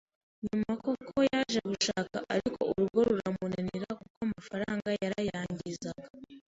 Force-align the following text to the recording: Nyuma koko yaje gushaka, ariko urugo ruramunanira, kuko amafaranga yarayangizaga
Nyuma 0.45 0.73
koko 0.83 1.17
yaje 1.29 1.59
gushaka, 1.71 2.17
ariko 2.33 2.59
urugo 2.71 2.99
ruramunanira, 3.09 3.87
kuko 3.99 4.17
amafaranga 4.25 4.89
yarayangizaga 5.01 6.07